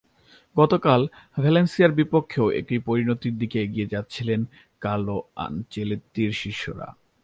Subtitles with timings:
[0.55, 1.01] গতকাল
[1.37, 4.41] ভ্যালেন্সিয়ার বিপক্ষেও একই পরিণতির দিকেই এগিয়ে যাচ্ছিলেন
[4.81, 6.87] কার্লো আনচেলত্তির শিষ্যরা।